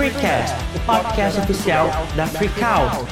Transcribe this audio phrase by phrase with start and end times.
[0.00, 3.04] Freecast, o podcast oficial da Freakout.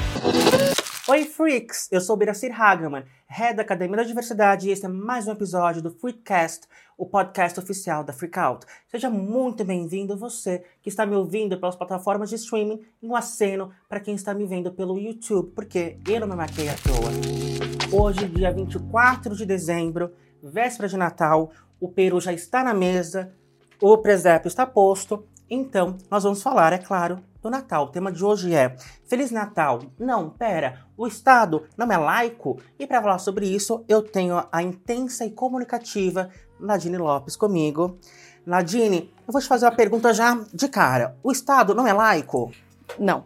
[1.07, 1.87] Oi, Freaks!
[1.91, 5.83] Eu sou Biracir Hagerman, head da Academia da Diversidade, e esse é mais um episódio
[5.83, 6.61] do Freecast,
[6.97, 8.65] o podcast oficial da Freakout.
[8.87, 13.69] Seja muito bem-vindo você que está me ouvindo pelas plataformas de streaming e um aceno
[13.87, 18.01] para quem está me vendo pelo YouTube, porque eu não me maquei à toa.
[18.01, 23.31] Hoje, dia 24 de dezembro, véspera de Natal, o peru já está na mesa,
[23.79, 27.85] o presépio está posto, então nós vamos falar, é claro, do Natal.
[27.85, 29.81] O tema de hoje é Feliz Natal.
[29.97, 32.61] Não, pera, o Estado não é laico?
[32.77, 37.97] E para falar sobre isso, eu tenho a intensa e comunicativa Nadine Lopes comigo.
[38.45, 41.15] Nadine, eu vou te fazer uma pergunta já de cara.
[41.23, 42.51] O Estado não é laico?
[42.97, 43.25] Não.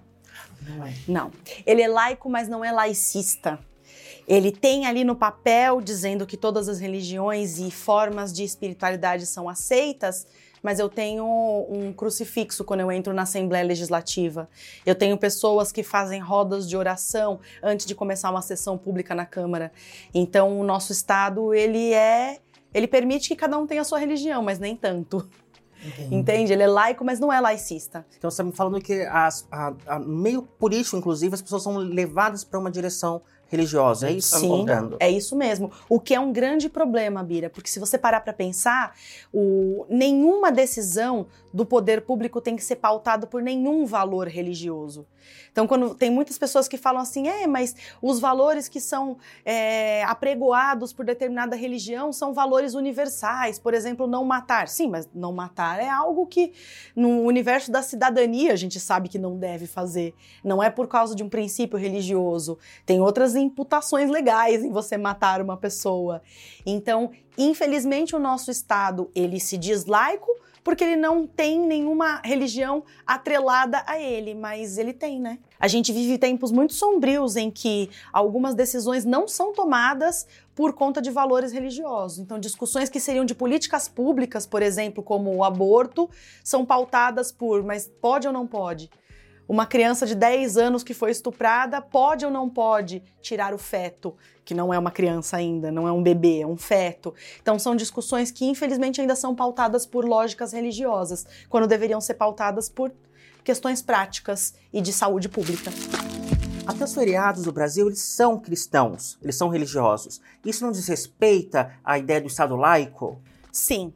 [0.61, 0.93] Não é.
[1.07, 1.31] Não.
[1.65, 3.59] Ele é laico, mas não é laicista.
[4.27, 9.49] Ele tem ali no papel dizendo que todas as religiões e formas de espiritualidade são
[9.49, 10.25] aceitas,
[10.63, 11.25] mas eu tenho
[11.69, 14.49] um crucifixo quando eu entro na Assembleia Legislativa.
[14.85, 19.25] Eu tenho pessoas que fazem rodas de oração antes de começar uma sessão pública na
[19.25, 19.71] Câmara.
[20.13, 22.39] Então, o nosso Estado, ele é.
[22.73, 25.29] Ele permite que cada um tenha a sua religião, mas nem tanto.
[25.85, 26.15] Entendi.
[26.15, 26.53] Entende?
[26.53, 28.05] Ele é laico, mas não é laicista.
[28.17, 31.75] Então você está me falando que as, a, a- meio político, inclusive, as pessoas são
[31.77, 33.21] levadas para uma direção
[33.55, 34.07] religiosa.
[34.07, 34.97] É isso Sim, encontrando.
[34.99, 35.71] é isso mesmo.
[35.87, 38.95] O que é um grande problema, Bira, porque se você parar para pensar,
[39.33, 45.05] o- nenhuma decisão do poder público tem que ser pautada por nenhum valor religioso.
[45.51, 50.03] Então, quando tem muitas pessoas que falam assim, é, mas os valores que são é,
[50.03, 54.67] apregoados por determinada religião são valores universais, por exemplo, não matar.
[54.67, 56.51] Sim, mas não matar é algo que
[56.95, 60.13] no universo da cidadania a gente sabe que não deve fazer.
[60.43, 62.57] Não é por causa de um princípio religioso.
[62.85, 66.21] Tem outras imputações legais em você matar uma pessoa.
[66.65, 70.31] Então, infelizmente, o nosso Estado ele se diz laico
[70.63, 75.39] porque ele não tem nenhuma religião atrelada a ele, mas ele tem, né?
[75.59, 80.25] A gente vive tempos muito sombrios em que algumas decisões não são tomadas
[80.55, 82.19] por conta de valores religiosos.
[82.19, 86.09] Então, discussões que seriam de políticas públicas, por exemplo, como o aborto,
[86.43, 88.89] são pautadas por, mas pode ou não pode?
[89.47, 94.15] Uma criança de 10 anos que foi estuprada pode ou não pode tirar o feto,
[94.45, 97.13] que não é uma criança ainda, não é um bebê, é um feto.
[97.41, 102.69] Então são discussões que infelizmente ainda são pautadas por lógicas religiosas, quando deveriam ser pautadas
[102.69, 102.91] por
[103.43, 105.71] questões práticas e de saúde pública.
[106.65, 110.21] Até os feriados do Brasil, eles são cristãos, eles são religiosos.
[110.45, 113.21] Isso não desrespeita a ideia do Estado laico?
[113.51, 113.93] Sim.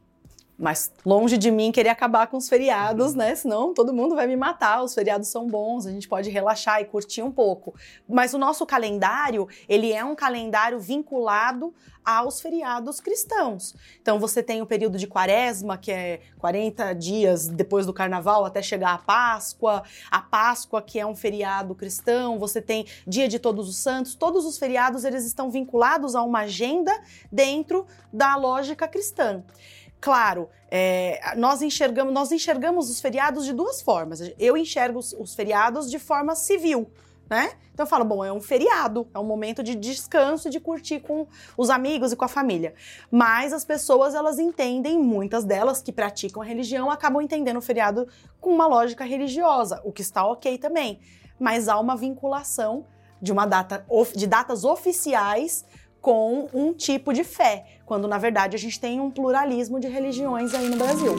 [0.58, 3.32] Mas longe de mim querer acabar com os feriados, né?
[3.36, 4.82] Senão todo mundo vai me matar.
[4.82, 7.74] Os feriados são bons, a gente pode relaxar e curtir um pouco.
[8.08, 11.72] Mas o nosso calendário, ele é um calendário vinculado
[12.04, 13.76] aos feriados cristãos.
[14.00, 18.62] Então você tem o período de quaresma, que é 40 dias depois do carnaval até
[18.62, 23.68] chegar a Páscoa, a Páscoa, que é um feriado cristão, você tem dia de todos
[23.68, 26.98] os santos, todos os feriados eles estão vinculados a uma agenda
[27.30, 29.44] dentro da lógica cristã.
[30.00, 34.20] Claro, é, nós, enxergamos, nós enxergamos os feriados de duas formas.
[34.38, 36.90] Eu enxergo os, os feriados de forma civil,
[37.28, 37.52] né?
[37.72, 41.00] Então eu falo, bom, é um feriado, é um momento de descanso e de curtir
[41.00, 41.26] com
[41.56, 42.74] os amigos e com a família.
[43.10, 48.08] Mas as pessoas, elas entendem, muitas delas que praticam a religião, acabam entendendo o feriado
[48.40, 51.00] com uma lógica religiosa, o que está ok também.
[51.38, 52.84] Mas há uma vinculação
[53.20, 53.84] de uma data,
[54.14, 55.64] de datas oficiais
[56.00, 60.54] com um tipo de fé, quando na verdade a gente tem um pluralismo de religiões
[60.54, 61.14] aí no Brasil.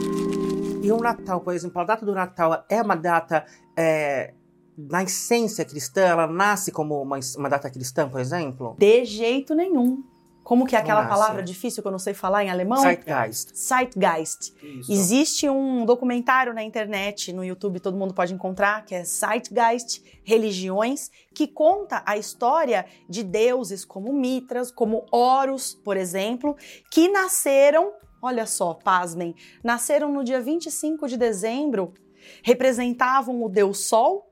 [0.82, 3.44] E o Natal, por exemplo, a data do Natal é uma data,
[3.76, 4.32] é,
[4.76, 8.76] na essência cristã, ela nasce como uma, uma data cristã, por exemplo?
[8.78, 10.02] De jeito nenhum.
[10.50, 11.14] Como que é aquela Nossa.
[11.14, 12.80] palavra difícil que eu não sei falar em alemão?
[12.80, 13.56] Zeitgeist.
[13.56, 14.52] Zeitgeist.
[14.60, 14.92] Isso.
[14.92, 21.08] Existe um documentário na internet, no YouTube, todo mundo pode encontrar, que é Zeitgeist Religiões,
[21.32, 26.56] que conta a história de deuses como Mitras, como Horus, por exemplo,
[26.90, 31.94] que nasceram, olha só, pasmem, nasceram no dia 25 de dezembro,
[32.42, 34.29] representavam o deus Sol,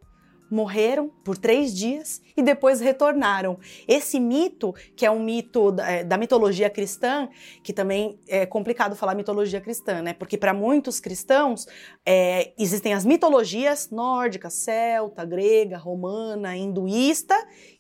[0.51, 3.59] morreram por três dias e depois retornaram.
[3.87, 7.29] Esse mito, que é um mito da, é, da mitologia cristã,
[7.63, 10.15] que também é complicado falar mitologia cristã, né?
[10.15, 11.67] Porque para muitos cristãos
[12.07, 17.35] é, existem as mitologias nórdica, celta, grega, romana, hinduísta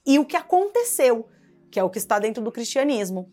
[0.06, 1.26] e o que aconteceu,
[1.70, 3.30] que é o que está dentro do cristianismo.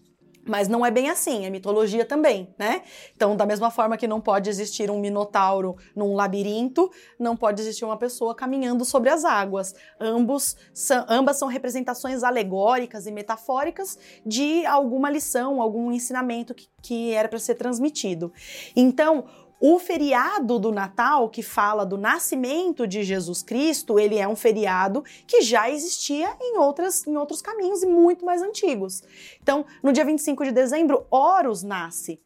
[0.47, 2.83] Mas não é bem assim, é mitologia também, né?
[3.15, 7.83] Então, da mesma forma que não pode existir um minotauro num labirinto, não pode existir
[7.83, 9.73] uma pessoa caminhando sobre as águas.
[9.99, 17.11] Ambos são, ambas são representações alegóricas e metafóricas de alguma lição, algum ensinamento que, que
[17.11, 18.31] era para ser transmitido.
[18.75, 19.25] Então,
[19.59, 25.03] O feriado do Natal, que fala do nascimento de Jesus Cristo, ele é um feriado
[25.25, 29.01] que já existia em, outras, em outros caminhos e muito mais antigos.
[29.41, 32.19] Então, no dia 25 de dezembro, Horus nasce.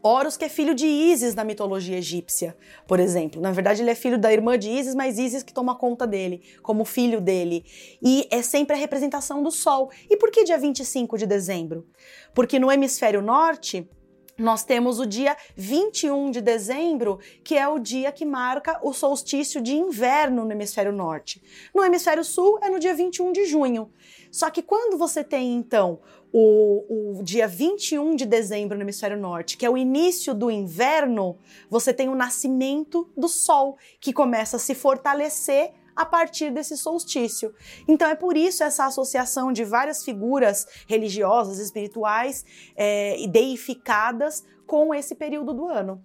[0.00, 2.56] Horus, que é filho de Ísis na mitologia egípcia,
[2.86, 3.40] por exemplo.
[3.40, 6.42] Na verdade, ele é filho da irmã de Ísis, mas Ísis que toma conta dele,
[6.62, 7.64] como filho dele.
[8.00, 9.90] E é sempre a representação do Sol.
[10.08, 11.86] E por que dia 25 de dezembro?
[12.32, 13.90] Porque no hemisfério norte,
[14.38, 19.60] nós temos o dia 21 de dezembro, que é o dia que marca o solstício
[19.60, 21.42] de inverno no hemisfério norte.
[21.74, 23.90] No hemisfério sul é no dia 21 de junho.
[24.30, 25.98] Só que quando você tem, então,
[26.32, 31.38] o, o dia 21 de dezembro no hemisfério norte, que é o início do inverno,
[31.68, 37.52] você tem o nascimento do sol, que começa a se fortalecer a partir desse solstício.
[37.88, 42.46] Então é por isso essa associação de várias figuras religiosas, espirituais
[42.76, 46.00] é, e deificadas com esse período do ano.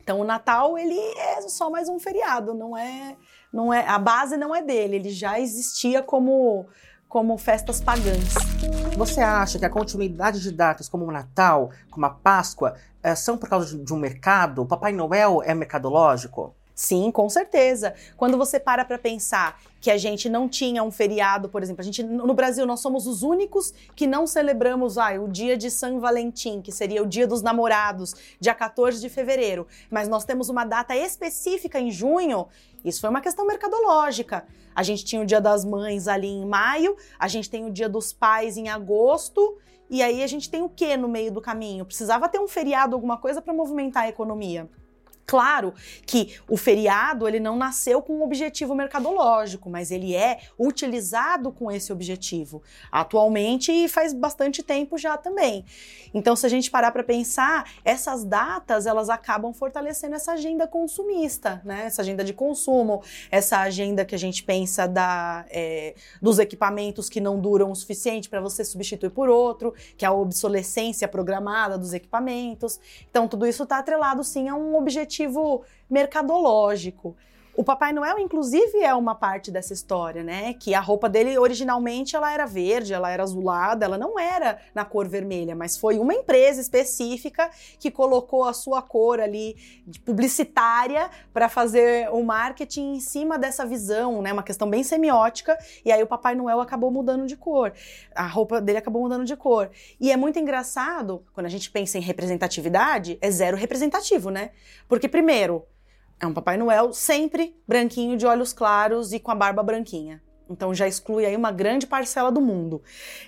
[0.00, 3.16] Então o Natal ele é só mais um feriado, não é,
[3.52, 6.66] não é a base não é dele, ele já existia como
[7.08, 8.32] como festas pagãs.
[8.96, 13.36] Você acha que a continuidade de datas como o Natal, como a Páscoa, eh, são
[13.36, 14.62] por causa de um mercado?
[14.62, 16.54] O Papai Noel é mercadológico?
[16.82, 17.94] Sim, com certeza.
[18.16, 21.84] Quando você para para pensar que a gente não tinha um feriado, por exemplo, a
[21.84, 26.00] gente no Brasil nós somos os únicos que não celebramos ah, o dia de São
[26.00, 30.64] Valentim, que seria o dia dos namorados, dia 14 de fevereiro, mas nós temos uma
[30.64, 32.48] data específica em junho.
[32.84, 34.44] Isso foi uma questão mercadológica.
[34.74, 37.88] A gente tinha o Dia das Mães ali em maio, a gente tem o Dia
[37.88, 39.56] dos Pais em agosto,
[39.88, 41.84] e aí a gente tem o que no meio do caminho?
[41.84, 44.68] Precisava ter um feriado, alguma coisa para movimentar a economia.
[45.26, 45.72] Claro
[46.04, 51.70] que o feriado ele não nasceu com um objetivo mercadológico, mas ele é utilizado com
[51.70, 55.64] esse objetivo atualmente e faz bastante tempo já também.
[56.12, 61.62] Então, se a gente parar para pensar, essas datas elas acabam fortalecendo essa agenda consumista,
[61.64, 61.84] né?
[61.86, 67.20] Essa agenda de consumo, essa agenda que a gente pensa da, é, dos equipamentos que
[67.20, 71.94] não duram o suficiente para você substituir por outro, que é a obsolescência programada dos
[71.94, 72.78] equipamentos.
[73.08, 77.16] Então, tudo isso está atrelado sim a um objetivo objetivo mercadológico.
[77.54, 80.54] O Papai Noel, inclusive, é uma parte dessa história, né?
[80.54, 84.86] Que a roupa dele originalmente ela era verde, ela era azulada, ela não era na
[84.86, 89.54] cor vermelha, mas foi uma empresa específica que colocou a sua cor ali
[90.02, 94.32] publicitária para fazer o marketing em cima dessa visão, né?
[94.32, 95.58] Uma questão bem semiótica.
[95.84, 97.74] E aí o Papai Noel acabou mudando de cor.
[98.14, 99.70] A roupa dele acabou mudando de cor.
[100.00, 104.52] E é muito engraçado quando a gente pensa em representatividade, é zero representativo, né?
[104.88, 105.66] Porque primeiro
[106.22, 110.22] é um Papai Noel sempre branquinho, de olhos claros e com a barba branquinha.
[110.48, 112.80] Então já exclui aí uma grande parcela do mundo.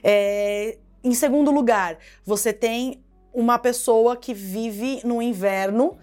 [0.03, 5.99] É, em segundo lugar, você tem uma pessoa que vive no inverno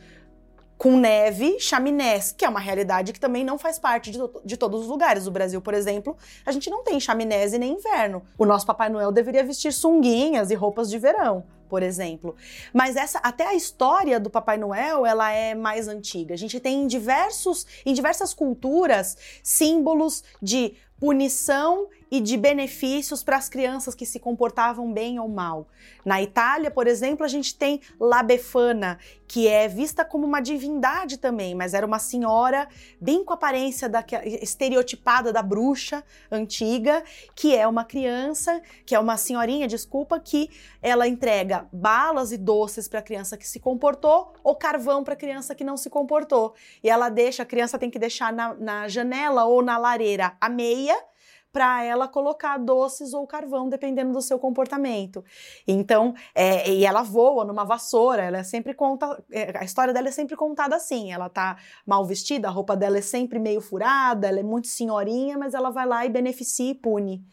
[0.78, 4.82] com neve, chaminés, que é uma realidade que também não faz parte de, de, todos
[4.82, 5.28] os lugares.
[5.28, 8.24] O Brasil, por exemplo, a gente não tem chaminés e nem inverno.
[8.38, 12.36] O nosso Papai Noel deveria vestir sunguinhas e roupas de verão por exemplo.
[12.74, 16.34] Mas essa até a história do Papai Noel, ela é mais antiga.
[16.34, 23.38] A gente tem em diversos em diversas culturas símbolos de punição e de benefícios para
[23.38, 25.70] as crianças que se comportavam bem ou mal.
[26.04, 31.18] Na Itália, por exemplo, a gente tem La Befana, que é vista como uma divindade
[31.18, 32.68] também, mas era uma senhora
[33.00, 34.04] bem com a aparência da,
[34.42, 37.02] estereotipada da bruxa antiga,
[37.34, 40.50] que é uma criança, que é uma senhorinha, desculpa, que
[40.82, 45.18] ela entrega balas e doces para a criança que se comportou ou carvão para a
[45.18, 46.54] criança que não se comportou.
[46.84, 50.50] E ela deixa, a criança tem que deixar na, na janela ou na lareira a
[50.50, 51.11] meia
[51.52, 55.24] para ela colocar doces ou carvão, dependendo do seu comportamento.
[55.68, 60.08] Então, é, e ela voa numa vassoura, ela é sempre conta, é, a história dela
[60.08, 64.28] é sempre contada assim, ela tá mal vestida, a roupa dela é sempre meio furada,
[64.28, 67.24] ela é muito senhorinha, mas ela vai lá e beneficia e pune.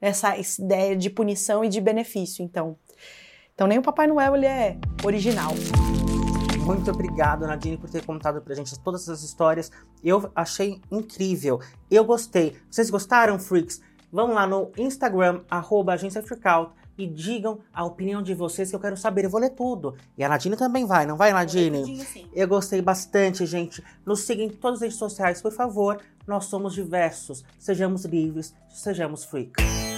[0.00, 2.76] Essa ideia de punição e de benefício, então.
[3.54, 5.52] Então nem o Papai Noel ele é original.
[6.68, 9.72] Muito obrigado, Nadine, por ter contado pra gente todas essas histórias.
[10.04, 11.62] Eu achei incrível.
[11.90, 12.58] Eu gostei.
[12.70, 13.80] Vocês gostaram, freaks?
[14.12, 18.80] Vão lá no Instagram, arroba agência Freakout, e digam a opinião de vocês que eu
[18.80, 19.24] quero saber.
[19.24, 19.96] Eu vou ler tudo.
[20.18, 22.04] E a Nadine também vai, não vai, Nadine?
[22.34, 23.82] Eu gostei bastante, gente.
[24.04, 26.02] Nos sigam em todas as redes sociais, por favor.
[26.26, 27.46] Nós somos diversos.
[27.58, 29.97] Sejamos livres, sejamos freaks.